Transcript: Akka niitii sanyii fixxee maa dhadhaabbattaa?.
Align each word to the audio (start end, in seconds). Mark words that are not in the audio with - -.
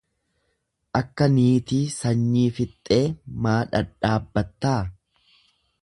Akka 0.99 1.27
niitii 1.33 1.83
sanyii 1.97 2.47
fixxee 2.61 3.01
maa 3.45 3.57
dhadhaabbattaa?. 3.75 4.81